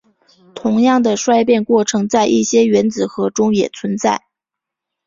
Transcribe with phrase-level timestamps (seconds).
[0.55, 4.23] 同样的衰变过程在一些原子核中也存在。